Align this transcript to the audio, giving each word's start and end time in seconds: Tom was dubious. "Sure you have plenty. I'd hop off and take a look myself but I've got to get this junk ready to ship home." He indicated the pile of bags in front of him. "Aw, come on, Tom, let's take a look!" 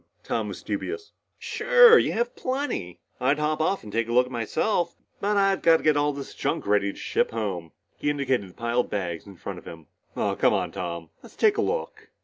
Tom 0.23 0.47
was 0.47 0.63
dubious. 0.63 1.11
"Sure 1.37 1.99
you 1.99 2.11
have 2.13 2.35
plenty. 2.35 2.99
I'd 3.19 3.37
hop 3.37 3.61
off 3.61 3.83
and 3.83 3.93
take 3.93 4.07
a 4.07 4.11
look 4.11 4.31
myself 4.31 4.95
but 5.19 5.37
I've 5.37 5.61
got 5.61 5.77
to 5.77 5.83
get 5.83 5.93
this 6.15 6.33
junk 6.33 6.65
ready 6.65 6.91
to 6.91 6.97
ship 6.97 7.29
home." 7.29 7.71
He 7.99 8.09
indicated 8.09 8.49
the 8.49 8.55
pile 8.55 8.79
of 8.79 8.89
bags 8.89 9.27
in 9.27 9.35
front 9.35 9.59
of 9.59 9.65
him. 9.65 9.85
"Aw, 10.15 10.33
come 10.33 10.55
on, 10.55 10.71
Tom, 10.71 11.11
let's 11.21 11.35
take 11.35 11.57
a 11.57 11.61
look!" 11.61 12.07